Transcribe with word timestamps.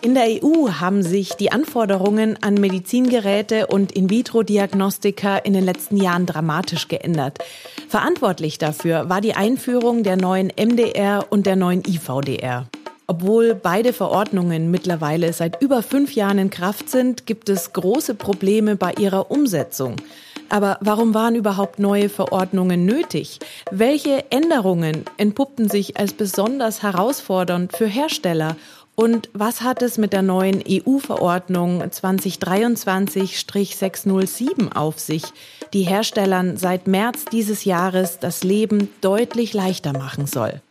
In 0.00 0.14
der 0.14 0.44
EU 0.44 0.68
haben 0.80 1.02
sich 1.02 1.34
die 1.34 1.50
Anforderungen 1.50 2.38
an 2.42 2.54
Medizingeräte 2.54 3.66
und 3.66 3.92
In-vitro-Diagnostika 3.92 5.38
in 5.38 5.54
den 5.54 5.64
letzten 5.64 5.96
Jahren 5.96 6.26
dramatisch 6.26 6.88
geändert. 6.88 7.38
Verantwortlich 7.88 8.58
dafür 8.58 9.08
war 9.08 9.20
die 9.20 9.34
Einführung 9.34 10.02
der 10.02 10.16
neuen 10.16 10.52
MDR 10.56 11.26
und 11.30 11.46
der 11.46 11.56
neuen 11.56 11.82
IVDR. 11.86 12.66
Obwohl 13.06 13.54
beide 13.54 13.92
Verordnungen 13.92 14.70
mittlerweile 14.70 15.32
seit 15.32 15.60
über 15.60 15.82
fünf 15.82 16.14
Jahren 16.14 16.38
in 16.38 16.50
Kraft 16.50 16.88
sind, 16.88 17.26
gibt 17.26 17.48
es 17.48 17.72
große 17.72 18.14
Probleme 18.14 18.76
bei 18.76 18.92
ihrer 18.92 19.30
Umsetzung. 19.30 19.96
Aber 20.48 20.78
warum 20.80 21.14
waren 21.14 21.34
überhaupt 21.34 21.78
neue 21.78 22.08
Verordnungen 22.08 22.84
nötig? 22.84 23.38
Welche 23.70 24.30
Änderungen 24.30 25.04
entpuppten 25.16 25.68
sich 25.68 25.98
als 25.98 26.12
besonders 26.12 26.82
herausfordernd 26.82 27.76
für 27.76 27.86
Hersteller? 27.86 28.56
Und 28.96 29.28
was 29.32 29.62
hat 29.62 29.82
es 29.82 29.98
mit 29.98 30.12
der 30.12 30.22
neuen 30.22 30.62
EU-Verordnung 30.68 31.82
2023-607 31.82 34.72
auf 34.74 35.00
sich, 35.00 35.24
die 35.72 35.82
Herstellern 35.82 36.56
seit 36.56 36.86
März 36.86 37.24
dieses 37.24 37.64
Jahres 37.64 38.20
das 38.20 38.44
Leben 38.44 38.88
deutlich 39.00 39.52
leichter 39.52 39.92
machen 39.92 40.26
soll? 40.26 40.62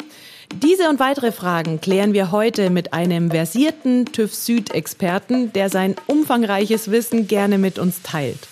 Diese 0.61 0.88
und 0.88 0.99
weitere 0.99 1.31
Fragen 1.31 1.81
klären 1.81 2.13
wir 2.13 2.31
heute 2.31 2.70
mit 2.70 2.94
einem 2.94 3.31
versierten 3.31 4.05
TÜV 4.05 4.33
Süd-Experten, 4.33 5.52
der 5.52 5.69
sein 5.69 5.95
umfangreiches 6.08 6.91
Wissen 6.91 7.27
gerne 7.27 7.58
mit 7.58 7.80
uns 7.80 8.03
teilt. 8.03 8.47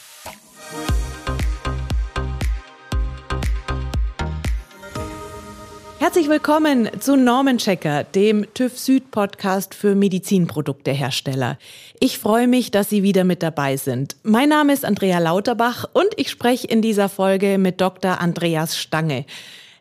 Herzlich 6.02 6.30
willkommen 6.30 6.90
zu 7.00 7.16
Normenchecker, 7.16 8.04
dem 8.04 8.52
TÜV 8.56 8.76
Süd 8.76 9.12
Podcast 9.12 9.76
für 9.76 9.94
Medizinproduktehersteller. 9.94 11.60
Ich 12.00 12.18
freue 12.18 12.48
mich, 12.48 12.72
dass 12.72 12.90
Sie 12.90 13.04
wieder 13.04 13.24
mit 13.24 13.44
dabei 13.44 13.78
sind. 13.78 14.16
Mein 14.24 14.50
Name 14.50 14.74
ist 14.74 14.84
Andrea 14.84 15.20
Lauterbach 15.20 15.86
und 15.94 16.08
ich 16.18 16.32
spreche 16.32 16.66
in 16.66 16.82
dieser 16.82 17.08
Folge 17.08 17.60
mit 17.60 17.82
Dr. 17.82 18.20
Andreas 18.20 18.80
Stange. 18.80 19.26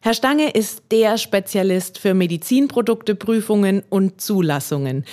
Herr 0.03 0.13
Stange 0.13 0.51
ist 0.51 0.83
der 0.91 1.17
Spezialist 1.17 1.99
für 1.99 2.13
Medizinprodukteprüfungen 2.13 3.83
und 3.89 4.21
Zulassungen. 4.21 5.07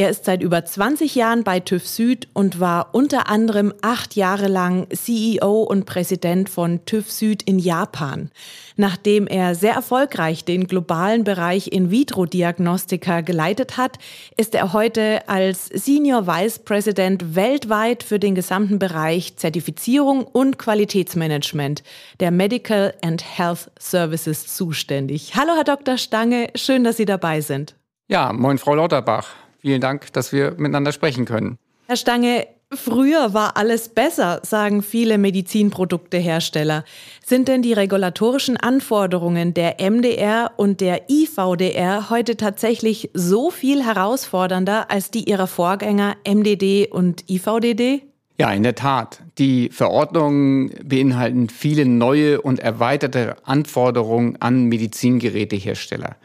Er 0.00 0.08
ist 0.08 0.24
seit 0.24 0.42
über 0.42 0.64
20 0.64 1.14
Jahren 1.14 1.44
bei 1.44 1.60
TÜV 1.60 1.86
Süd 1.86 2.28
und 2.32 2.58
war 2.58 2.94
unter 2.94 3.28
anderem 3.28 3.74
acht 3.82 4.16
Jahre 4.16 4.48
lang 4.48 4.86
CEO 4.94 5.60
und 5.60 5.84
Präsident 5.84 6.48
von 6.48 6.82
TÜV 6.86 7.10
Süd 7.10 7.42
in 7.42 7.58
Japan. 7.58 8.30
Nachdem 8.76 9.26
er 9.26 9.54
sehr 9.54 9.74
erfolgreich 9.74 10.46
den 10.46 10.66
globalen 10.66 11.22
Bereich 11.22 11.70
In-vitro-Diagnostika 11.70 13.20
geleitet 13.20 13.76
hat, 13.76 13.98
ist 14.38 14.54
er 14.54 14.72
heute 14.72 15.28
als 15.28 15.66
Senior 15.66 16.26
Vice 16.26 16.60
President 16.60 17.36
weltweit 17.36 18.02
für 18.02 18.18
den 18.18 18.34
gesamten 18.34 18.78
Bereich 18.78 19.36
Zertifizierung 19.36 20.24
und 20.24 20.58
Qualitätsmanagement 20.58 21.82
der 22.20 22.30
Medical 22.30 22.94
and 23.04 23.22
Health 23.36 23.70
Services 23.78 24.46
zuständig. 24.46 25.34
Hallo, 25.36 25.52
Herr 25.56 25.64
Dr. 25.64 25.98
Stange, 25.98 26.48
schön, 26.54 26.84
dass 26.84 26.96
Sie 26.96 27.04
dabei 27.04 27.42
sind. 27.42 27.74
Ja, 28.08 28.32
moin, 28.32 28.56
Frau 28.56 28.74
Lauterbach. 28.74 29.28
Vielen 29.60 29.80
Dank, 29.80 30.12
dass 30.12 30.32
wir 30.32 30.52
miteinander 30.52 30.92
sprechen 30.92 31.24
können. 31.24 31.58
Herr 31.86 31.96
Stange, 31.96 32.46
früher 32.72 33.34
war 33.34 33.56
alles 33.56 33.88
besser, 33.88 34.40
sagen 34.44 34.82
viele 34.82 35.18
Medizinproduktehersteller. 35.18 36.84
Sind 37.24 37.48
denn 37.48 37.62
die 37.62 37.72
regulatorischen 37.72 38.56
Anforderungen 38.56 39.54
der 39.54 39.76
MDR 39.80 40.52
und 40.56 40.80
der 40.80 41.10
IVDR 41.10 42.10
heute 42.10 42.36
tatsächlich 42.36 43.10
so 43.12 43.50
viel 43.50 43.84
herausfordernder 43.84 44.90
als 44.90 45.10
die 45.10 45.28
ihrer 45.28 45.46
Vorgänger 45.46 46.16
MDD 46.24 46.88
und 46.90 47.28
IVDD? 47.28 48.04
Ja, 48.38 48.52
in 48.52 48.62
der 48.62 48.74
Tat. 48.74 49.22
Die 49.36 49.68
Verordnungen 49.68 50.72
beinhalten 50.82 51.50
viele 51.50 51.84
neue 51.84 52.40
und 52.40 52.58
erweiterte 52.60 53.36
Anforderungen 53.44 54.40
an 54.40 54.64
Medizingerätehersteller. 54.64 56.16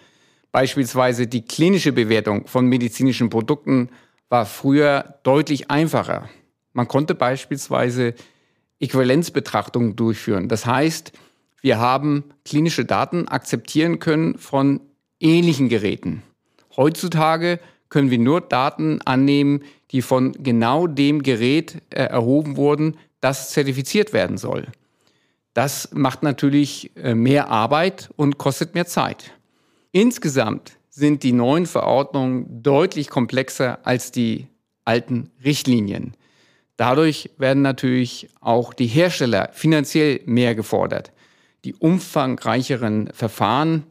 Beispielsweise 0.55 1.27
die 1.27 1.41
klinische 1.41 1.91
Bewertung 1.91 2.47
von 2.47 2.65
medizinischen 2.67 3.29
Produkten 3.29 3.89
war 4.29 4.45
früher 4.45 5.19
deutlich 5.23 5.69
einfacher. 5.69 6.29
Man 6.71 6.87
konnte 6.87 7.13
beispielsweise 7.13 8.13
Äquivalenzbetrachtungen 8.79 9.97
durchführen. 9.97 10.47
Das 10.47 10.65
heißt, 10.65 11.11
wir 11.59 11.79
haben 11.79 12.23
klinische 12.45 12.85
Daten 12.85 13.27
akzeptieren 13.27 13.99
können 13.99 14.37
von 14.37 14.79
ähnlichen 15.19 15.67
Geräten. 15.67 16.23
Heutzutage 16.77 17.59
können 17.89 18.09
wir 18.09 18.19
nur 18.19 18.39
Daten 18.39 19.01
annehmen, 19.01 19.61
die 19.91 20.01
von 20.01 20.41
genau 20.41 20.87
dem 20.87 21.21
Gerät 21.21 21.81
äh, 21.89 22.03
erhoben 22.03 22.55
wurden, 22.55 22.95
das 23.19 23.49
zertifiziert 23.51 24.13
werden 24.13 24.37
soll. 24.37 24.67
Das 25.53 25.89
macht 25.91 26.23
natürlich 26.23 26.95
äh, 26.95 27.13
mehr 27.13 27.49
Arbeit 27.49 28.09
und 28.15 28.37
kostet 28.37 28.73
mehr 28.73 28.85
Zeit. 28.85 29.34
Insgesamt 29.95 30.73
sind 30.89 31.23
die 31.23 31.31
neuen 31.31 31.65
Verordnungen 31.65 32.61
deutlich 32.61 33.09
komplexer 33.09 33.79
als 33.87 34.11
die 34.11 34.47
alten 34.83 35.31
Richtlinien. 35.41 36.17
Dadurch 36.75 37.29
werden 37.37 37.61
natürlich 37.61 38.27
auch 38.41 38.73
die 38.73 38.87
Hersteller 38.87 39.51
finanziell 39.53 40.19
mehr 40.25 40.53
gefordert. 40.53 41.13
Die 41.63 41.75
umfangreicheren 41.75 43.09
Verfahren 43.13 43.85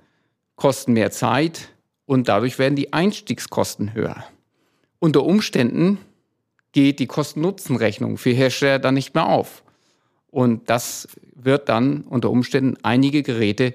kosten 0.56 0.92
mehr 0.92 1.10
Zeit 1.10 1.70
und 2.04 2.28
dadurch 2.28 2.58
werden 2.58 2.76
die 2.76 2.92
Einstiegskosten 2.92 3.94
höher. 3.94 4.24
Unter 4.98 5.24
Umständen 5.24 5.96
geht 6.72 6.98
die 6.98 7.06
Kosten-Nutzen-Rechnung 7.06 8.18
für 8.18 8.32
Hersteller 8.32 8.78
dann 8.78 8.92
nicht 8.92 9.14
mehr 9.14 9.26
auf. 9.26 9.62
Und 10.30 10.68
das 10.68 11.08
wird 11.34 11.70
dann 11.70 12.02
unter 12.02 12.28
Umständen 12.28 12.76
einige 12.82 13.22
Geräte 13.22 13.72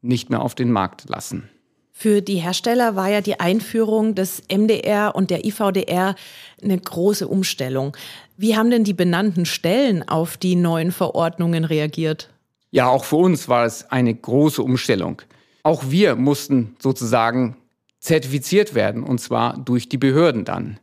nicht 0.00 0.30
mehr 0.30 0.42
auf 0.42 0.54
den 0.54 0.70
Markt 0.70 1.08
lassen. 1.08 1.48
Für 1.92 2.22
die 2.22 2.36
Hersteller 2.36 2.96
war 2.96 3.08
ja 3.08 3.20
die 3.20 3.38
Einführung 3.38 4.14
des 4.14 4.42
MDR 4.50 5.14
und 5.14 5.30
der 5.30 5.44
IVDR 5.44 6.16
eine 6.62 6.78
große 6.78 7.28
Umstellung. 7.28 7.96
Wie 8.36 8.56
haben 8.56 8.70
denn 8.70 8.82
die 8.82 8.94
benannten 8.94 9.44
Stellen 9.44 10.08
auf 10.08 10.36
die 10.36 10.56
neuen 10.56 10.90
Verordnungen 10.90 11.64
reagiert? 11.64 12.30
Ja, 12.70 12.88
auch 12.88 13.04
für 13.04 13.16
uns 13.16 13.48
war 13.48 13.66
es 13.66 13.90
eine 13.90 14.14
große 14.14 14.62
Umstellung. 14.62 15.20
Auch 15.62 15.84
wir 15.90 16.16
mussten 16.16 16.74
sozusagen 16.80 17.56
zertifiziert 18.00 18.74
werden, 18.74 19.04
und 19.04 19.20
zwar 19.20 19.58
durch 19.58 19.88
die 19.88 19.98
Behörden 19.98 20.44
dann. 20.44 20.80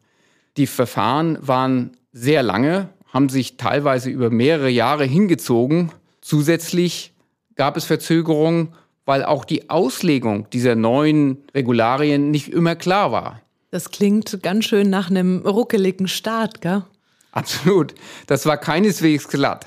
Die 0.56 0.68
Verfahren 0.68 1.38
waren 1.42 1.98
sehr 2.14 2.44
lange, 2.44 2.90
haben 3.08 3.30
sich 3.30 3.58
teilweise 3.58 4.10
über 4.10 4.30
mehrere 4.30 4.70
Jahre 4.70 5.04
hingezogen. 5.04 5.92
Zusätzlich 6.22 7.14
gab 7.56 7.76
es 7.76 7.86
Verzögerungen 7.86 8.70
weil 9.10 9.26
auch 9.26 9.44
die 9.44 9.72
Auslegung 9.72 10.48
dieser 10.52 10.76
neuen 10.76 11.40
Regularien 11.56 12.30
nicht 12.30 12.50
immer 12.50 12.76
klar 12.76 13.12
war. 13.12 13.42
Das 13.72 13.90
klingt 13.90 14.44
ganz 14.44 14.66
schön 14.66 14.92
nach 14.92 15.10
einem 15.10 15.40
ruckeligen 15.48 16.08
Start, 16.08 16.62
gell? 16.62 16.84
Absolut. 17.32 17.96
Das 18.28 18.46
war 18.46 18.58
keineswegs 18.58 19.28
glatt. 19.28 19.66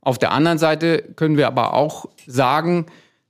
Auf 0.00 0.16
der 0.16 0.32
anderen 0.32 0.56
Seite 0.56 1.04
können 1.14 1.36
wir 1.36 1.46
aber 1.46 1.74
auch 1.74 2.06
sagen, 2.26 2.86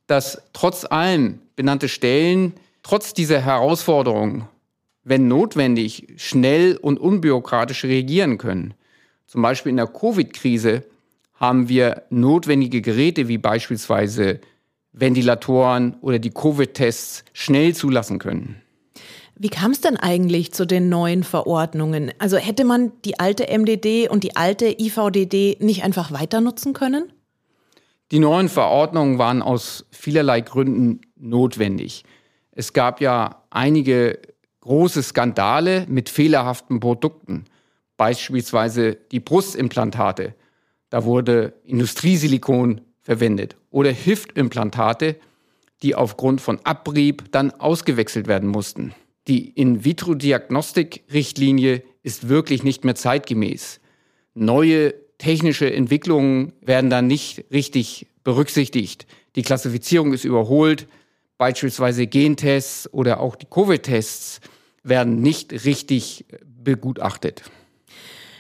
dass 0.07 0.41
trotz 0.53 0.85
allem 0.85 1.41
benannte 1.57 1.89
Stellen, 1.89 2.53
trotz 2.85 3.13
dieser 3.13 3.41
Herausforderungen, 3.41 4.47
wenn 5.03 5.27
notwendig, 5.27 6.15
schnell 6.17 6.77
und 6.77 7.01
unbürokratisch 7.01 7.83
reagieren 7.83 8.39
können. 8.39 8.75
Zum 9.27 9.43
Beispiel 9.43 9.71
in 9.71 9.79
der 9.79 9.89
Covid-Krise 9.89 10.85
haben 11.35 11.69
wir 11.69 12.05
notwendige 12.09 12.83
Geräte 12.83 13.27
wie 13.27 13.39
beispielsweise 13.39 14.39
Ventilatoren 14.93 15.97
oder 16.01 16.19
die 16.19 16.31
Covid-Tests 16.31 17.25
schnell 17.33 17.75
zulassen 17.75 18.19
können. 18.19 18.63
Wie 19.37 19.49
kam 19.49 19.71
es 19.71 19.81
denn 19.81 19.97
eigentlich 19.97 20.53
zu 20.53 20.67
den 20.67 20.91
neuen 20.91 21.25
Verordnungen? 21.25 22.13
Also 22.19 22.37
hätte 22.37 22.65
man 22.65 22.93
die 23.05 23.19
alte 23.19 23.47
MDD 23.47 24.09
und 24.09 24.23
die 24.23 24.37
alte 24.37 24.67
IVDD 24.67 25.57
nicht 25.61 25.83
einfach 25.83 26.13
weiter 26.13 26.41
nutzen 26.43 26.75
können? 26.75 27.11
Die 28.11 28.19
neuen 28.19 28.49
Verordnungen 28.49 29.19
waren 29.19 29.41
aus 29.41 29.87
vielerlei 29.91 30.41
Gründen 30.41 31.01
notwendig. 31.17 32.05
Es 32.53 32.73
gab 32.73 33.01
ja 33.01 33.45
einige 33.49 34.19
große 34.61 35.03
Skandale 35.03 35.87
mit 35.89 36.11
fehlerhaften 36.11 36.81
Produkten, 36.81 37.47
beispielsweise 37.97 38.95
die 38.95 39.21
Brustimplantate. 39.21 40.35
Da 40.91 41.05
wurde 41.05 41.55
Industriesilikon 41.65 42.83
verwendet 43.03 43.57
oder 43.71 43.93
Hüftimplantate, 43.93 45.17
die 45.83 45.95
aufgrund 45.95 46.41
von 46.41 46.59
Abrieb 46.65 47.31
dann 47.33 47.51
ausgewechselt 47.53 48.27
werden 48.27 48.49
mussten. 48.49 48.95
Die 49.29 49.51
In-vitro-Diagnostik-Richtlinie 49.51 51.83
ist 52.03 52.29
wirklich 52.29 52.63
nicht 52.63 52.85
mehr 52.85 52.95
zeitgemäß. 52.95 53.81
Neue 54.35 54.95
technische 55.19 55.73
Entwicklungen 55.73 56.53
werden 56.61 56.91
dann 56.91 57.07
nicht 57.07 57.45
richtig 57.53 58.07
berücksichtigt. 58.25 59.07
Die 59.37 59.43
Klassifizierung 59.43 60.13
ist 60.13 60.25
überholt. 60.25 60.89
Beispielsweise 61.39 62.07
Gentests 62.07 62.93
oder 62.93 63.21
auch 63.21 63.37
die 63.37 63.47
Covid-Tests 63.47 64.41
werden 64.83 65.21
nicht 65.21 65.65
richtig 65.65 66.25
begutachtet. 66.45 67.45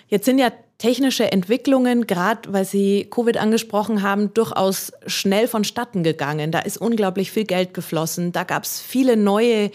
Jetzt 0.09 0.25
sind 0.25 0.39
ja 0.39 0.53
technische 0.81 1.31
Entwicklungen, 1.31 2.06
gerade 2.06 2.53
weil 2.53 2.65
Sie 2.65 3.06
Covid 3.11 3.37
angesprochen 3.37 4.03
haben, 4.03 4.32
durchaus 4.32 4.93
schnell 5.06 5.47
vonstatten 5.47 6.03
gegangen. 6.03 6.50
Da 6.50 6.61
ist 6.61 6.79
unglaublich 6.79 7.31
viel 7.31 7.44
Geld 7.44 7.75
geflossen. 7.75 8.32
Da 8.32 8.44
gab 8.44 8.65
es 8.65 8.81
viele 8.81 9.17
neue 9.17 9.71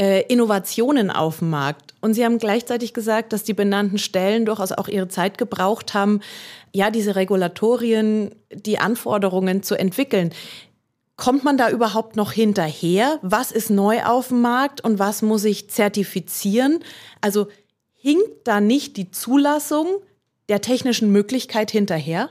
äh, 0.00 0.22
Innovationen 0.28 1.10
auf 1.10 1.40
dem 1.40 1.50
Markt. 1.50 1.94
Und 2.00 2.14
Sie 2.14 2.24
haben 2.24 2.38
gleichzeitig 2.38 2.94
gesagt, 2.94 3.32
dass 3.32 3.42
die 3.42 3.54
benannten 3.54 3.98
Stellen 3.98 4.46
durchaus 4.46 4.70
auch 4.70 4.86
ihre 4.86 5.08
Zeit 5.08 5.36
gebraucht 5.36 5.94
haben, 5.94 6.20
ja, 6.72 6.90
diese 6.90 7.16
Regulatorien, 7.16 8.32
die 8.52 8.78
Anforderungen 8.78 9.64
zu 9.64 9.74
entwickeln. 9.74 10.32
Kommt 11.16 11.42
man 11.42 11.56
da 11.56 11.70
überhaupt 11.70 12.14
noch 12.14 12.30
hinterher? 12.30 13.18
Was 13.22 13.50
ist 13.50 13.70
neu 13.70 14.04
auf 14.04 14.28
dem 14.28 14.42
Markt 14.42 14.80
und 14.84 15.00
was 15.00 15.22
muss 15.22 15.44
ich 15.44 15.70
zertifizieren? 15.70 16.84
Also 17.20 17.48
hinkt 17.94 18.46
da 18.46 18.60
nicht 18.60 18.96
die 18.96 19.10
Zulassung 19.10 19.86
der 20.48 20.60
technischen 20.60 21.10
Möglichkeit 21.10 21.70
hinterher? 21.70 22.30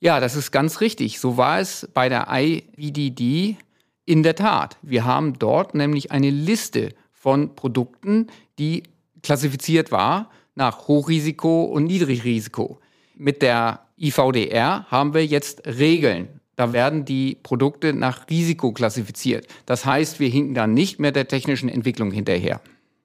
Ja, 0.00 0.20
das 0.20 0.36
ist 0.36 0.50
ganz 0.50 0.80
richtig. 0.80 1.20
So 1.20 1.36
war 1.36 1.60
es 1.60 1.88
bei 1.94 2.08
der 2.08 2.28
IVDD 2.30 3.56
in 4.04 4.22
der 4.22 4.36
Tat. 4.36 4.76
Wir 4.82 5.04
haben 5.04 5.38
dort 5.38 5.74
nämlich 5.74 6.12
eine 6.12 6.30
Liste 6.30 6.94
von 7.12 7.54
Produkten, 7.54 8.28
die 8.58 8.84
klassifiziert 9.22 9.90
war 9.90 10.30
nach 10.54 10.86
Hochrisiko 10.88 11.64
und 11.64 11.84
Niedrigrisiko. 11.84 12.78
Mit 13.16 13.42
der 13.42 13.80
IVDR 13.98 14.86
haben 14.90 15.14
wir 15.14 15.24
jetzt 15.24 15.66
Regeln. 15.66 16.28
Da 16.56 16.72
werden 16.72 17.04
die 17.04 17.36
Produkte 17.42 17.92
nach 17.92 18.28
Risiko 18.30 18.72
klassifiziert. 18.72 19.46
Das 19.66 19.84
heißt, 19.84 20.20
wir 20.20 20.28
hinken 20.28 20.54
dann 20.54 20.72
nicht 20.72 20.98
mehr 20.98 21.12
der 21.12 21.28
technischen 21.28 21.68
Entwicklung 21.68 22.10
hinterher. 22.10 22.60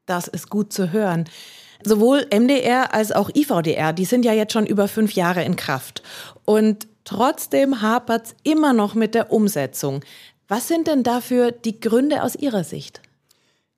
Das 0.06 0.28
ist 0.28 0.50
gut 0.50 0.72
zu 0.72 0.92
hören. 0.92 1.26
Sowohl 1.84 2.26
MDR 2.34 2.94
als 2.94 3.12
auch 3.12 3.30
IVDR, 3.34 3.94
die 3.94 4.06
sind 4.06 4.26
ja 4.26 4.34
jetzt 4.34 4.54
schon 4.54 4.66
über 4.66 4.88
fünf 4.88 5.14
Jahre 5.14 5.44
in 5.44 5.56
Kraft. 5.56 6.04
Und 6.46 6.88
trotzdem 7.04 7.82
hapert 7.82 8.28
es 8.28 8.36
immer 8.44 8.74
noch 8.74 8.96
mit 8.96 9.16
der 9.16 9.32
Umsetzung. 9.32 10.02
Was 10.48 10.68
sind 10.68 10.88
denn 10.88 11.04
dafür 11.04 11.52
die 11.52 11.80
Gründe 11.80 12.24
aus 12.24 12.36
Ihrer 12.36 12.64
Sicht? 12.64 13.02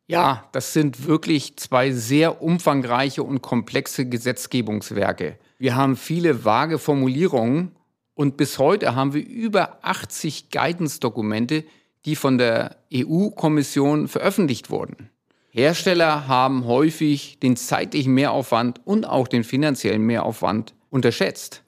Ja, 0.07 0.49
das 0.51 0.73
sind 0.73 1.07
wirklich 1.07 1.55
zwei 1.57 1.91
sehr 1.91 2.41
umfangreiche 2.41 3.23
und 3.23 3.41
komplexe 3.41 4.05
Gesetzgebungswerke. 4.05 5.37
Wir 5.57 5.75
haben 5.75 5.95
viele 5.95 6.43
vage 6.43 6.77
Formulierungen 6.77 7.71
und 8.13 8.35
bis 8.35 8.59
heute 8.59 8.95
haben 8.95 9.13
wir 9.13 9.25
über 9.25 9.79
80 9.81 10.49
Guidance-Dokumente, 10.49 11.63
die 12.05 12.15
von 12.15 12.37
der 12.37 12.77
EU-Kommission 12.93 14.07
veröffentlicht 14.07 14.69
wurden. 14.69 15.09
Hersteller 15.55 16.27
haben 16.27 16.65
häufig 16.65 17.37
den 17.39 17.55
zeitlichen 17.55 18.11
Mehraufwand 18.15 18.81
und 18.85 19.05
auch 19.05 19.27
den 19.27 19.43
finanziellen 19.43 20.01
Mehraufwand 20.01 20.73
unterschätzt. 20.89 21.61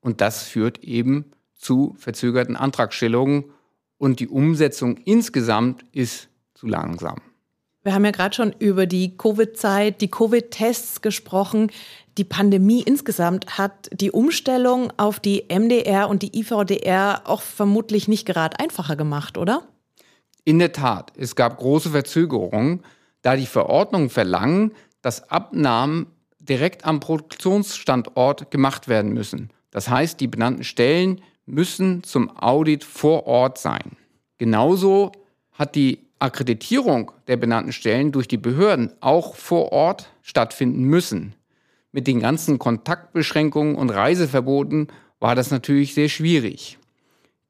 Und 0.00 0.20
das 0.20 0.42
führt 0.42 0.82
eben 0.82 1.30
zu 1.54 1.94
verzögerten 1.98 2.56
Antragstellungen 2.56 3.44
und 3.96 4.18
die 4.18 4.26
Umsetzung 4.26 4.96
insgesamt 4.96 5.84
ist 5.92 6.28
zu 6.54 6.66
langsam. 6.66 7.18
Wir 7.84 7.94
haben 7.94 8.04
ja 8.04 8.10
gerade 8.10 8.34
schon 8.34 8.52
über 8.58 8.86
die 8.86 9.16
Covid-Zeit, 9.16 10.00
die 10.00 10.10
Covid-Tests 10.10 11.00
gesprochen. 11.00 11.70
Die 12.16 12.24
Pandemie 12.24 12.82
insgesamt 12.82 13.56
hat 13.56 13.88
die 13.92 14.10
Umstellung 14.10 14.92
auf 14.96 15.20
die 15.20 15.44
MDR 15.48 16.08
und 16.08 16.22
die 16.22 16.36
IVDR 16.36 17.22
auch 17.24 17.42
vermutlich 17.42 18.08
nicht 18.08 18.26
gerade 18.26 18.58
einfacher 18.58 18.96
gemacht, 18.96 19.38
oder? 19.38 19.62
In 20.44 20.58
der 20.58 20.72
Tat, 20.72 21.12
es 21.16 21.36
gab 21.36 21.58
große 21.58 21.90
Verzögerungen 21.90 22.82
da 23.22 23.36
die 23.36 23.46
Verordnungen 23.46 24.10
verlangen, 24.10 24.72
dass 25.02 25.30
Abnahmen 25.30 26.06
direkt 26.38 26.84
am 26.84 27.00
Produktionsstandort 27.00 28.50
gemacht 28.50 28.88
werden 28.88 29.12
müssen. 29.12 29.50
Das 29.70 29.88
heißt, 29.88 30.20
die 30.20 30.28
benannten 30.28 30.64
Stellen 30.64 31.20
müssen 31.46 32.02
zum 32.02 32.36
Audit 32.36 32.84
vor 32.84 33.26
Ort 33.26 33.58
sein. 33.58 33.96
Genauso 34.38 35.12
hat 35.52 35.74
die 35.74 36.06
Akkreditierung 36.18 37.12
der 37.26 37.36
benannten 37.36 37.72
Stellen 37.72 38.12
durch 38.12 38.28
die 38.28 38.38
Behörden 38.38 38.92
auch 39.00 39.34
vor 39.34 39.72
Ort 39.72 40.10
stattfinden 40.22 40.82
müssen. 40.82 41.34
Mit 41.92 42.06
den 42.06 42.20
ganzen 42.20 42.58
Kontaktbeschränkungen 42.58 43.76
und 43.76 43.90
Reiseverboten 43.90 44.88
war 45.20 45.34
das 45.34 45.50
natürlich 45.50 45.94
sehr 45.94 46.08
schwierig. 46.08 46.78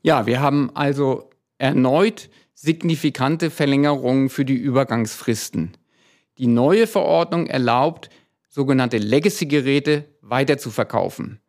Ja, 0.02 0.26
wir 0.26 0.40
haben 0.40 0.70
also 0.74 1.30
erneut 1.58 2.28
signifikante 2.54 3.50
Verlängerungen 3.50 4.28
für 4.28 4.44
die 4.44 4.54
Übergangsfristen. 4.54 5.72
Die 6.38 6.46
neue 6.48 6.86
Verordnung 6.86 7.46
erlaubt, 7.46 8.10
sogenannte 8.54 8.98
Legacy-Geräte 8.98 10.04
weiter 10.20 10.58
zu 10.58 10.70
verkaufen. 10.70 11.40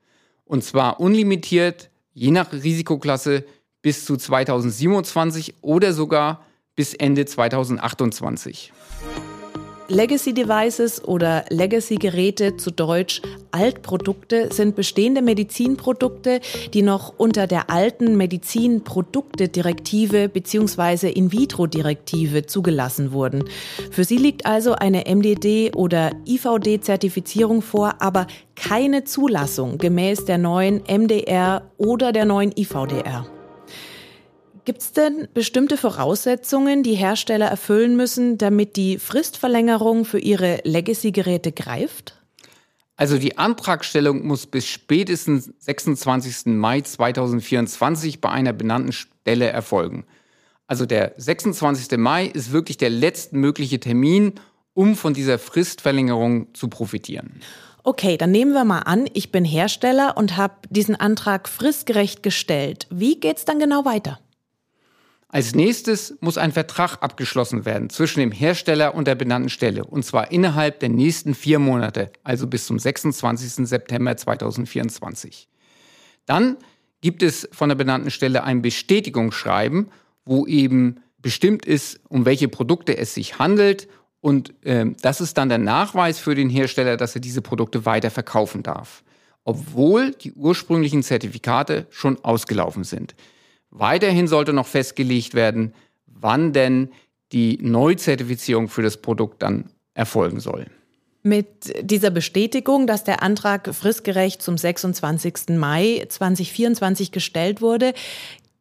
Und 0.43 0.63
zwar 0.63 0.99
unlimitiert, 0.99 1.91
je 2.13 2.31
nach 2.31 2.51
Risikoklasse, 2.51 3.45
bis 3.83 4.05
zu 4.05 4.17
2027 4.17 5.53
oder 5.61 5.93
sogar 5.93 6.43
bis 6.75 6.95
Ende 6.95 7.27
2028. 7.27 8.73
Legacy 9.87 10.33
Devices 10.33 11.03
oder 11.03 11.45
Legacy 11.49 11.97
Geräte 11.97 12.57
zu 12.57 12.71
Deutsch 12.71 13.21
Altprodukte 13.51 14.51
sind 14.51 14.75
bestehende 14.75 15.21
Medizinprodukte, 15.21 16.41
die 16.73 16.81
noch 16.81 17.13
unter 17.17 17.45
der 17.45 17.69
alten 17.69 18.17
Medizinprodukte-Direktive 18.17 20.27
bzw. 20.27 21.11
In-vitro-Direktive 21.11 22.47
zugelassen 22.47 23.11
wurden. 23.11 23.43
Für 23.91 24.03
sie 24.03 24.17
liegt 24.17 24.47
also 24.47 24.73
eine 24.73 25.03
MDD 25.07 25.75
oder 25.75 26.13
IVD-Zertifizierung 26.25 27.61
vor, 27.61 27.93
aber 27.99 28.25
keine 28.55 29.03
Zulassung 29.03 29.77
gemäß 29.77 30.25
der 30.25 30.39
neuen 30.39 30.81
MDR 30.87 31.69
oder 31.77 32.11
der 32.11 32.25
neuen 32.25 32.51
IVDR. 32.57 33.27
Gibt 34.65 34.81
es 34.81 34.91
denn 34.93 35.27
bestimmte 35.31 35.77
Voraussetzungen, 35.77 36.81
die 36.81 36.95
Hersteller 36.95 37.45
erfüllen 37.45 37.95
müssen, 37.95 38.39
damit 38.39 38.75
die 38.75 38.97
Fristverlängerung 38.97 40.05
für 40.05 40.17
ihre 40.17 40.59
Legacy-Geräte 40.63 41.51
greift? 41.51 42.19
Also 42.97 43.19
die 43.19 43.37
Antragstellung 43.37 44.25
muss 44.25 44.47
bis 44.47 44.65
spätestens 44.65 45.51
26. 45.59 46.47
Mai 46.47 46.81
2024 46.81 48.21
bei 48.21 48.29
einer 48.29 48.53
benannten 48.53 48.91
Stelle 48.91 49.47
erfolgen. 49.47 50.05
Also 50.65 50.87
der 50.87 51.13
26. 51.17 51.97
Mai 51.99 52.25
ist 52.25 52.51
wirklich 52.51 52.77
der 52.77 52.89
letztmögliche 52.89 53.79
Termin, 53.79 54.33
um 54.73 54.95
von 54.95 55.13
dieser 55.13 55.37
Fristverlängerung 55.37 56.55
zu 56.55 56.69
profitieren. 56.69 57.41
Okay, 57.83 58.17
dann 58.17 58.31
nehmen 58.31 58.53
wir 58.53 58.65
mal 58.65 58.79
an, 58.79 59.07
ich 59.13 59.31
bin 59.31 59.45
Hersteller 59.45 60.17
und 60.17 60.37
habe 60.37 60.55
diesen 60.71 60.95
Antrag 60.95 61.47
fristgerecht 61.47 62.23
gestellt. 62.23 62.87
Wie 62.89 63.19
geht 63.19 63.37
es 63.37 63.45
dann 63.45 63.59
genau 63.59 63.85
weiter? 63.85 64.19
Als 65.35 65.53
nächstes 65.53 66.15
muss 66.21 66.37
ein 66.37 66.53
Vertrag 66.53 67.03
abgeschlossen 67.03 67.65
werden 67.65 67.89
zwischen 67.89 68.21
dem 68.21 68.31
Hersteller 68.31 68.95
und 68.95 69.05
der 69.05 69.15
benannten 69.15 69.49
Stelle, 69.49 69.83
und 69.83 70.05
zwar 70.05 70.31
innerhalb 70.31 70.79
der 70.79 70.87
nächsten 70.87 71.35
vier 71.35 71.59
Monate, 71.59 72.09
also 72.23 72.47
bis 72.47 72.65
zum 72.65 72.79
26. 72.79 73.67
September 73.67 74.15
2024. 74.15 75.49
Dann 76.25 76.55
gibt 77.01 77.21
es 77.21 77.49
von 77.51 77.67
der 77.67 77.75
benannten 77.75 78.11
Stelle 78.11 78.45
ein 78.45 78.61
Bestätigungsschreiben, 78.61 79.91
wo 80.23 80.47
eben 80.47 81.01
bestimmt 81.17 81.65
ist, 81.65 81.99
um 82.07 82.23
welche 82.23 82.47
Produkte 82.47 82.97
es 82.97 83.13
sich 83.13 83.37
handelt. 83.37 83.89
Und 84.21 84.53
äh, 84.65 84.85
das 85.01 85.19
ist 85.19 85.37
dann 85.37 85.49
der 85.49 85.57
Nachweis 85.57 86.17
für 86.17 86.35
den 86.35 86.49
Hersteller, 86.49 86.95
dass 86.95 87.13
er 87.13 87.19
diese 87.19 87.41
Produkte 87.41 87.85
weiter 87.85 88.09
verkaufen 88.09 88.63
darf, 88.63 89.03
obwohl 89.43 90.11
die 90.11 90.31
ursprünglichen 90.31 91.03
Zertifikate 91.03 91.87
schon 91.89 92.23
ausgelaufen 92.23 92.85
sind. 92.85 93.15
Weiterhin 93.77 94.27
sollte 94.27 94.53
noch 94.53 94.67
festgelegt 94.67 95.33
werden, 95.33 95.73
wann 96.07 96.53
denn 96.53 96.89
die 97.33 97.57
Neuzertifizierung 97.61 98.69
für 98.69 98.81
das 98.81 98.97
Produkt 98.97 99.41
dann 99.41 99.69
erfolgen 99.93 100.39
soll. 100.39 100.67
Mit 101.23 101.73
dieser 101.81 102.09
Bestätigung, 102.09 102.87
dass 102.87 103.03
der 103.03 103.21
Antrag 103.21 103.73
fristgerecht 103.75 104.41
zum 104.41 104.57
26. 104.57 105.57
Mai 105.57 106.05
2024 106.07 107.11
gestellt 107.11 107.61
wurde, 107.61 107.93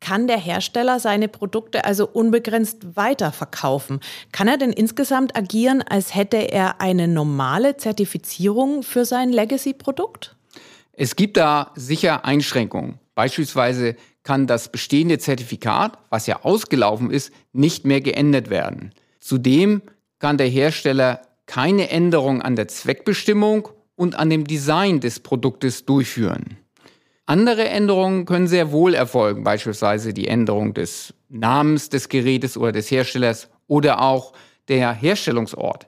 kann 0.01 0.27
der 0.27 0.39
Hersteller 0.39 0.99
seine 0.99 1.29
Produkte 1.29 1.85
also 1.85 2.09
unbegrenzt 2.09 2.97
weiterverkaufen. 2.97 4.01
Kann 4.33 4.49
er 4.49 4.59
denn 4.59 4.73
insgesamt 4.73 5.37
agieren, 5.37 5.83
als 5.83 6.15
hätte 6.15 6.39
er 6.39 6.81
eine 6.81 7.07
normale 7.07 7.77
Zertifizierung 7.77 8.83
für 8.83 9.05
sein 9.05 9.31
Legacy-Produkt? 9.31 10.35
Es 10.93 11.15
gibt 11.15 11.37
da 11.37 11.71
sicher 11.77 12.25
Einschränkungen. 12.25 12.99
Beispielsweise 13.15 13.97
kann 14.25 14.47
das 14.47 14.73
bestehende 14.73 15.19
Zertifikat, 15.19 15.99
was 16.11 16.27
ja 16.27 16.43
ausgelaufen 16.43 17.11
ist, 17.11 17.33
nicht 17.53 17.85
mehr 17.85 18.01
geändert 18.01 18.51
werden. 18.51 18.93
Zudem 19.21 19.83
kann 20.19 20.39
der 20.39 20.49
Hersteller 20.49 21.23
keine 21.47 21.91
Änderung 21.91 22.43
an 22.43 22.57
der 22.57 22.69
Zweckbestimmung 22.69 23.69
und 23.97 24.17
an 24.17 24.31
dem 24.31 24.45
Design 24.45 25.01
des 25.01 25.21
Produktes 25.21 25.85
durchführen. 25.85 26.57
Andere 27.27 27.69
Änderungen 27.69 28.27
können 28.27 28.49
sehr 28.49 28.71
wohl 28.71 28.95
erfolgen, 28.95 29.45
beispielsweise 29.45 30.13
die 30.13 30.29
Änderung 30.29 30.75
des 30.75 31.15
Namens 31.29 31.89
des 31.89 32.09
Gerätes 32.09 32.57
oder 32.57 32.73
des 32.73 32.91
Herstellers 32.91 33.49
oder 33.67 34.03
auch 34.03 34.33
der 34.69 34.93
Herstellungsort. 34.93 35.87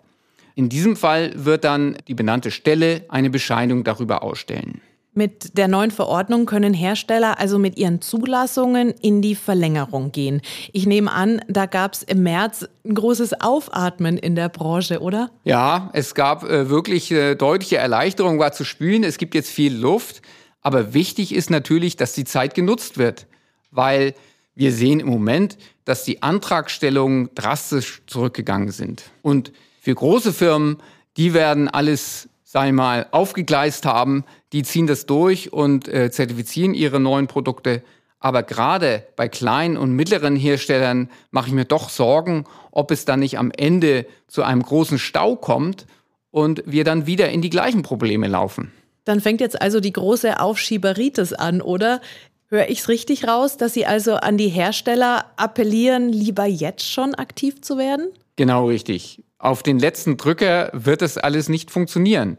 In 0.55 0.71
diesem 0.71 0.97
Fall 0.97 1.33
wird 1.35 1.65
dann 1.65 1.99
die 2.09 2.15
benannte 2.15 2.51
Stelle 2.51 3.05
eine 3.09 3.29
Bescheinigung 3.29 3.85
darüber 3.85 4.23
ausstellen. 4.23 4.81
Mit 5.19 5.57
der 5.57 5.67
neuen 5.67 5.91
Verordnung 5.91 6.45
können 6.45 6.75
Hersteller 6.75 7.41
also 7.41 7.59
mit 7.59 7.79
ihren 7.79 8.03
Zulassungen 8.03 8.91
in 8.91 9.23
die 9.23 9.35
Verlängerung 9.35 10.13
gehen. 10.13 10.43
Ich 10.75 10.85
nehme 10.85 11.11
an, 11.11 11.41
da 11.49 11.65
gab 11.65 11.95
es 11.95 12.03
im 12.03 12.23
März 12.23 12.69
ein 12.85 12.95
großes 12.95 13.41
Aufatmen 13.41 14.19
in 14.19 14.35
der 14.35 14.51
Branche, 14.51 15.01
oder? 15.01 15.31
Ja, 15.45 15.89
es 15.95 16.15
gab 16.15 16.45
äh, 16.45 16.69
wirklich 16.69 17.11
äh, 17.13 17.35
deutliche 17.35 17.79
Erleichterung, 17.79 18.39
war 18.39 18.53
zu 18.53 18.65
spüren. 18.65 19.05
Es 19.05 19.17
gibt 19.17 19.35
jetzt 19.35 19.49
viel 19.49 19.75
Luft. 19.75 20.21
Aber 20.61 20.93
wichtig 20.93 21.35
ist 21.35 21.49
natürlich, 21.49 21.97
dass 21.97 22.13
die 22.13 22.25
Zeit 22.25 22.55
genutzt 22.55 22.99
wird, 22.99 23.27
weil 23.71 24.13
wir 24.55 24.71
sehen 24.71 25.01
im 25.01 25.09
Moment, 25.09 25.57
dass 25.87 26.05
die 26.05 26.23
Antragstellungen 26.23 27.31
drastisch 27.35 28.03
zurückgegangen 28.07 28.71
sind. 28.71 29.05
Und 29.23 29.51
für 29.81 29.95
große 29.95 30.35
Firmen, 30.35 30.77
die 31.17 31.33
werden 31.33 31.69
alles 31.69 32.29
sei 32.47 32.71
mal, 32.71 33.09
aufgegleist 33.11 33.85
haben, 33.87 34.25
die 34.53 34.63
ziehen 34.63 34.87
das 34.87 35.05
durch 35.05 35.53
und 35.53 35.89
äh, 35.89 36.13
zertifizieren 36.13 36.75
ihre 36.75 37.01
neuen 37.01 37.27
Produkte. 37.27 37.83
Aber 38.21 38.45
gerade 38.45 39.05
bei 39.17 39.29
kleinen 39.29 39.77
und 39.77 39.93
mittleren 39.93 40.37
Herstellern 40.37 41.11
mache 41.33 41.49
ich 41.49 41.53
mir 41.53 41.65
doch 41.65 41.91
Sorgen, 41.91 42.45
ob 42.71 42.93
es 42.93 43.05
dann 43.05 43.21
nicht 43.21 43.39
am 43.39 43.51
Ende 43.51 44.07
zu 44.29 44.45
einem 44.45 44.63
großen 44.63 45.01
Stau 45.01 45.35
kommt 45.35 45.87
und 46.31 46.63
wir 46.67 46.85
dann 46.85 47.07
wieder 47.07 47.31
in 47.31 47.43
die 47.43 47.51
gleichen 47.51 47.83
Probleme 47.83 48.29
laufen. 48.29 48.73
Dann 49.05 49.21
fängt 49.21 49.41
jetzt 49.41 49.61
also 49.61 49.81
die 49.81 49.93
große 49.93 50.39
Aufschieberitis 50.39 51.33
an, 51.33 51.61
oder? 51.61 52.01
Höre 52.49 52.69
ich 52.69 52.79
es 52.79 52.89
richtig 52.89 53.27
raus, 53.27 53.57
dass 53.57 53.75
Sie 53.75 53.87
also 53.87 54.15
an 54.15 54.39
die 54.39 54.49
Hersteller 54.49 55.25
appellieren, 55.37 56.11
lieber 56.11 56.45
jetzt 56.45 56.89
schon 56.89 57.17
aktiv 57.17 57.61
zu 57.61 57.77
werden? 57.77 58.07
Genau 58.37 58.69
richtig. 58.69 59.25
Auf 59.39 59.63
den 59.63 59.79
letzten 59.79 60.17
Drücker 60.17 60.71
wird 60.73 61.03
es 61.03 61.19
alles 61.19 61.49
nicht 61.49 61.71
funktionieren. 61.71 62.39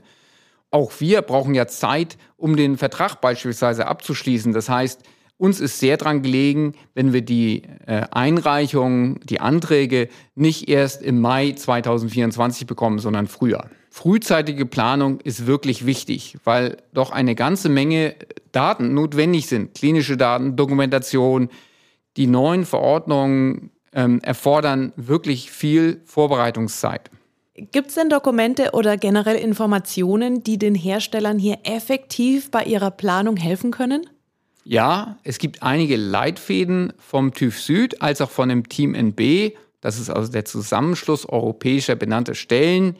Auch 0.71 0.91
wir 0.99 1.21
brauchen 1.21 1.53
ja 1.55 1.67
Zeit, 1.67 2.17
um 2.35 2.55
den 2.55 2.77
Vertrag 2.77 3.21
beispielsweise 3.21 3.87
abzuschließen. 3.87 4.51
Das 4.51 4.67
heißt, 4.67 5.03
uns 5.37 5.59
ist 5.59 5.79
sehr 5.79 5.97
daran 5.97 6.23
gelegen, 6.23 6.73
wenn 6.95 7.13
wir 7.13 7.21
die 7.21 7.63
äh, 7.85 8.01
Einreichungen, 8.11 9.19
die 9.23 9.39
Anträge 9.39 10.09
nicht 10.33 10.67
erst 10.67 11.03
im 11.03 11.21
Mai 11.21 11.51
2024 11.51 12.65
bekommen, 12.65 12.97
sondern 12.97 13.27
früher. 13.27 13.69
Frühzeitige 13.91 14.65
Planung 14.65 15.19
ist 15.21 15.45
wirklich 15.45 15.85
wichtig, 15.85 16.37
weil 16.43 16.77
doch 16.93 17.11
eine 17.11 17.35
ganze 17.35 17.69
Menge 17.69 18.15
Daten 18.51 18.93
notwendig 18.93 19.47
sind. 19.47 19.75
Klinische 19.75 20.17
Daten, 20.17 20.55
Dokumentation, 20.55 21.49
die 22.17 22.27
neuen 22.27 22.65
Verordnungen 22.65 23.71
ähm, 23.93 24.19
erfordern 24.21 24.93
wirklich 24.95 25.51
viel 25.51 26.01
Vorbereitungszeit. 26.05 27.09
Gibt 27.55 27.89
es 27.89 27.95
denn 27.95 28.09
Dokumente 28.09 28.71
oder 28.73 28.97
generell 28.97 29.35
Informationen, 29.35 30.43
die 30.43 30.59
den 30.59 30.75
Herstellern 30.75 31.39
hier 31.39 31.57
effektiv 31.63 32.51
bei 32.51 32.63
ihrer 32.63 32.91
Planung 32.91 33.35
helfen 33.35 33.71
können? 33.71 34.07
Ja, 34.63 35.17
es 35.23 35.39
gibt 35.39 35.63
einige 35.63 35.95
Leitfäden 35.95 36.93
vom 36.99 37.33
TÜV 37.33 37.59
Süd 37.59 38.01
als 38.01 38.21
auch 38.21 38.29
von 38.29 38.49
dem 38.49 38.69
Team 38.69 38.93
NB. 38.93 39.53
Das 39.81 39.97
ist 39.97 40.09
also 40.09 40.31
der 40.31 40.45
Zusammenschluss 40.45 41.27
europäischer 41.27 41.95
benannter 41.95 42.35
Stellen, 42.35 42.97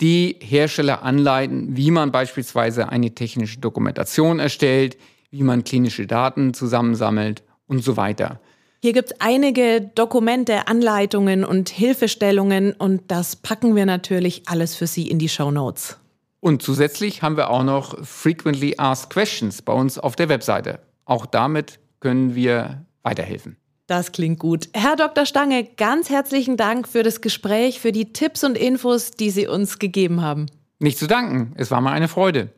die 0.00 0.36
Hersteller 0.40 1.02
anleiten, 1.02 1.76
wie 1.76 1.90
man 1.90 2.10
beispielsweise 2.10 2.88
eine 2.88 3.14
technische 3.14 3.60
Dokumentation 3.60 4.40
erstellt, 4.40 4.96
wie 5.30 5.42
man 5.42 5.64
klinische 5.64 6.06
Daten 6.06 6.54
zusammensammelt 6.54 7.44
und 7.66 7.84
so 7.84 7.96
weiter. 7.96 8.40
Hier 8.84 8.92
gibt 8.92 9.12
es 9.12 9.20
einige 9.20 9.80
Dokumente, 9.80 10.66
Anleitungen 10.66 11.44
und 11.44 11.68
Hilfestellungen 11.68 12.72
und 12.72 13.12
das 13.12 13.36
packen 13.36 13.76
wir 13.76 13.86
natürlich 13.86 14.42
alles 14.46 14.74
für 14.74 14.88
Sie 14.88 15.08
in 15.08 15.20
die 15.20 15.28
Show 15.28 15.52
Notes. 15.52 15.98
Und 16.40 16.62
zusätzlich 16.62 17.22
haben 17.22 17.36
wir 17.36 17.50
auch 17.50 17.62
noch 17.62 18.04
Frequently 18.04 18.74
Asked 18.78 19.10
Questions 19.10 19.62
bei 19.62 19.72
uns 19.72 20.00
auf 20.00 20.16
der 20.16 20.28
Webseite. 20.28 20.80
Auch 21.04 21.26
damit 21.26 21.78
können 22.00 22.34
wir 22.34 22.84
weiterhelfen. 23.04 23.56
Das 23.86 24.10
klingt 24.10 24.40
gut. 24.40 24.68
Herr 24.74 24.96
Dr. 24.96 25.26
Stange, 25.26 25.62
ganz 25.62 26.10
herzlichen 26.10 26.56
Dank 26.56 26.88
für 26.88 27.04
das 27.04 27.20
Gespräch, 27.20 27.78
für 27.78 27.92
die 27.92 28.12
Tipps 28.12 28.42
und 28.42 28.58
Infos, 28.58 29.12
die 29.12 29.30
Sie 29.30 29.46
uns 29.46 29.78
gegeben 29.78 30.22
haben. 30.22 30.46
Nicht 30.80 30.98
zu 30.98 31.06
danken. 31.06 31.52
Es 31.54 31.70
war 31.70 31.80
mir 31.80 31.92
eine 31.92 32.08
Freude. 32.08 32.52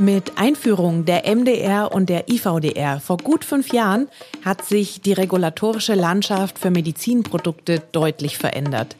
Mit 0.00 0.38
Einführung 0.38 1.04
der 1.06 1.24
MDR 1.26 1.90
und 1.92 2.08
der 2.08 2.28
IVDR 2.28 3.00
vor 3.00 3.16
gut 3.16 3.44
fünf 3.44 3.72
Jahren 3.72 4.06
hat 4.44 4.64
sich 4.64 5.00
die 5.00 5.12
regulatorische 5.12 5.96
Landschaft 5.96 6.60
für 6.60 6.70
Medizinprodukte 6.70 7.82
deutlich 7.90 8.38
verändert. 8.38 8.94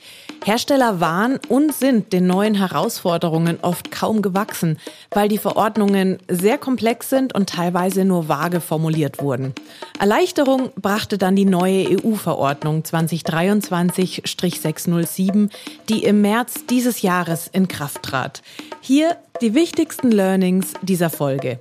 Hersteller 0.44 1.00
waren 1.00 1.40
und 1.48 1.74
sind 1.74 2.12
den 2.12 2.26
neuen 2.26 2.54
Herausforderungen 2.54 3.58
oft 3.62 3.90
kaum 3.90 4.20
gewachsen, 4.22 4.78
weil 5.10 5.28
die 5.28 5.38
Verordnungen 5.38 6.18
sehr 6.28 6.58
komplex 6.58 7.10
sind 7.10 7.34
und 7.34 7.48
teilweise 7.48 8.04
nur 8.04 8.28
vage 8.28 8.60
formuliert 8.60 9.20
wurden. 9.20 9.54
Erleichterung 9.98 10.70
brachte 10.76 11.18
dann 11.18 11.34
die 11.36 11.44
neue 11.44 11.88
EU-Verordnung 11.90 12.82
2023-607, 12.82 15.50
die 15.88 16.04
im 16.04 16.22
März 16.22 16.66
dieses 16.70 17.02
Jahres 17.02 17.50
in 17.52 17.68
Kraft 17.68 18.02
trat. 18.02 18.42
Hier 18.80 19.16
die 19.40 19.54
wichtigsten 19.54 20.10
Learnings 20.10 20.72
dieser 20.82 21.10
Folge. 21.10 21.60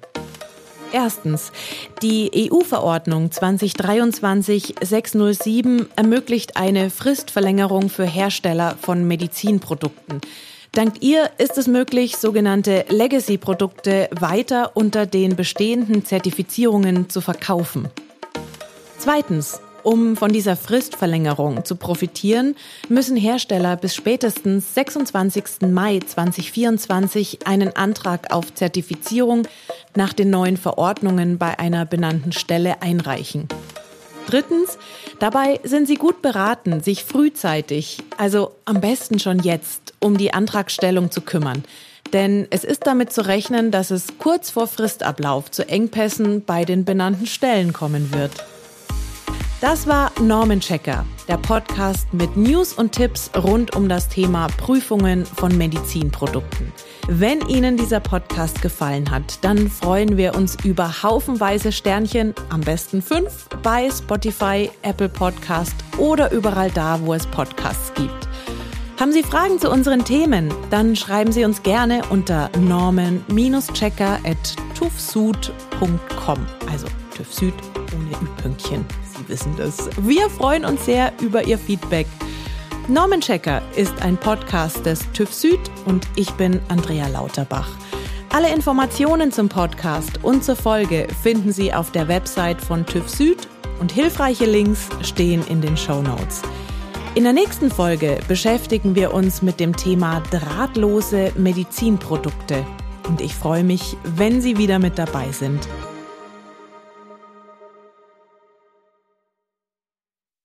Erstens. 0.91 1.51
Die 2.01 2.49
EU-Verordnung 2.51 3.27
2023-607 3.27 5.85
ermöglicht 5.95 6.57
eine 6.57 6.89
Fristverlängerung 6.89 7.89
für 7.89 8.05
Hersteller 8.05 8.75
von 8.81 9.07
Medizinprodukten. 9.07 10.21
Dank 10.71 10.95
ihr 11.01 11.29
ist 11.37 11.57
es 11.57 11.67
möglich, 11.67 12.17
sogenannte 12.17 12.85
Legacy-Produkte 12.89 14.09
weiter 14.11 14.71
unter 14.75 15.05
den 15.05 15.35
bestehenden 15.35 16.05
Zertifizierungen 16.05 17.09
zu 17.09 17.21
verkaufen. 17.21 17.89
Zweitens. 18.97 19.61
Um 19.87 20.17
von 20.17 20.33
dieser 20.33 20.57
Fristverlängerung 20.57 21.63
zu 21.63 21.77
profitieren, 21.77 22.57
müssen 22.89 23.15
Hersteller 23.15 23.77
bis 23.77 23.95
spätestens 23.95 24.75
26. 24.75 25.61
Mai 25.69 26.01
2024 26.05 27.47
einen 27.47 27.73
Antrag 27.73 28.33
auf 28.33 28.53
Zertifizierung 28.53 29.47
nach 29.95 30.11
den 30.11 30.29
neuen 30.29 30.57
Verordnungen 30.57 31.37
bei 31.37 31.57
einer 31.57 31.85
benannten 31.85 32.33
Stelle 32.33 32.81
einreichen. 32.81 33.47
Drittens, 34.29 34.77
dabei 35.19 35.61
sind 35.63 35.87
Sie 35.87 35.95
gut 35.95 36.21
beraten, 36.21 36.83
sich 36.83 37.05
frühzeitig, 37.05 37.99
also 38.17 38.55
am 38.65 38.81
besten 38.81 39.19
schon 39.19 39.39
jetzt, 39.39 39.93
um 40.01 40.17
die 40.17 40.33
Antragstellung 40.33 41.11
zu 41.11 41.21
kümmern. 41.21 41.63
Denn 42.11 42.45
es 42.49 42.65
ist 42.65 42.85
damit 42.87 43.13
zu 43.13 43.25
rechnen, 43.25 43.71
dass 43.71 43.91
es 43.91 44.17
kurz 44.19 44.49
vor 44.49 44.67
Fristablauf 44.67 45.49
zu 45.49 45.65
Engpässen 45.69 46.43
bei 46.43 46.65
den 46.65 46.83
benannten 46.83 47.25
Stellen 47.25 47.71
kommen 47.71 48.11
wird. 48.11 48.33
Das 49.59 49.87
war 49.87 50.11
Norman 50.21 50.59
Checker, 50.59 51.03
der 51.27 51.37
Podcast 51.37 52.13
mit 52.13 52.37
News 52.37 52.73
und 52.73 52.91
Tipps 52.91 53.31
rund 53.35 53.75
um 53.75 53.89
das 53.89 54.07
Thema 54.07 54.49
Prüfungen 54.49 55.25
von 55.25 55.57
Medizinprodukten. 55.57 56.71
Wenn 57.07 57.41
Ihnen 57.47 57.75
dieser 57.75 57.99
Podcast 57.99 58.61
gefallen 58.61 59.09
hat, 59.09 59.43
dann 59.43 59.67
freuen 59.67 60.15
wir 60.15 60.35
uns 60.35 60.63
über 60.63 61.01
haufenweise 61.01 61.71
Sternchen, 61.71 62.35
am 62.49 62.61
besten 62.61 63.01
fünf, 63.01 63.49
bei 63.63 63.89
Spotify, 63.89 64.69
Apple 64.83 65.09
Podcast 65.09 65.73
oder 65.97 66.31
überall 66.31 66.69
da, 66.69 66.99
wo 67.01 67.15
es 67.15 67.25
Podcasts 67.25 67.91
gibt. 67.95 68.27
Haben 68.99 69.11
Sie 69.11 69.23
Fragen 69.23 69.59
zu 69.59 69.71
unseren 69.71 70.05
Themen? 70.05 70.53
Dann 70.69 70.95
schreiben 70.95 71.31
Sie 71.31 71.43
uns 71.45 71.63
gerne 71.63 72.03
unter 72.11 72.51
norman-checker 72.59 74.19
at 74.23 74.55
tufsud.com, 74.77 76.45
also 76.69 76.85
TÜV 77.15 77.33
Süd 77.33 77.53
ohne 77.95 78.11
Ü-Pünktchen 78.23 78.85
wissen 79.29 79.55
das. 79.57 79.89
Wir 80.01 80.29
freuen 80.29 80.65
uns 80.65 80.85
sehr 80.85 81.11
über 81.21 81.45
Ihr 81.45 81.57
Feedback. 81.57 82.07
Norman 82.87 83.21
Checker 83.21 83.61
ist 83.75 84.01
ein 84.01 84.17
Podcast 84.17 84.85
des 84.85 84.99
TÜV 85.11 85.33
Süd 85.33 85.59
und 85.85 86.07
ich 86.15 86.31
bin 86.31 86.61
Andrea 86.69 87.07
Lauterbach. 87.07 87.69
Alle 88.29 88.53
Informationen 88.53 89.31
zum 89.31 89.49
Podcast 89.49 90.23
und 90.23 90.43
zur 90.43 90.55
Folge 90.55 91.07
finden 91.21 91.51
Sie 91.51 91.73
auf 91.73 91.91
der 91.91 92.07
Website 92.07 92.61
von 92.61 92.85
TÜV 92.85 93.09
Süd 93.09 93.47
und 93.79 93.91
hilfreiche 93.91 94.45
Links 94.45 94.89
stehen 95.01 95.45
in 95.47 95.61
den 95.61 95.75
Show 95.75 96.01
Notes. 96.01 96.41
In 97.15 97.23
der 97.23 97.33
nächsten 97.33 97.71
Folge 97.71 98.19
beschäftigen 98.27 98.95
wir 98.95 99.13
uns 99.13 99.41
mit 99.41 99.59
dem 99.59 99.75
Thema 99.75 100.21
drahtlose 100.29 101.33
Medizinprodukte. 101.35 102.63
Und 103.07 103.21
ich 103.21 103.33
freue 103.33 103.63
mich, 103.63 103.97
wenn 104.03 104.39
Sie 104.39 104.57
wieder 104.57 104.77
mit 104.77 104.99
dabei 104.99 105.31
sind. 105.31 105.67